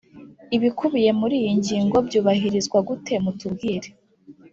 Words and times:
ibikubiye 0.55 1.09
muri 1.19 1.35
iyi 1.41 1.51
ngingo 1.59 1.97
byubahirizwa 2.07 2.77
gute 2.87 3.13
mutubwire 3.23 3.89